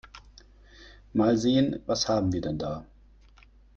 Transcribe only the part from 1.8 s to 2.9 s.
was haben wir denn da?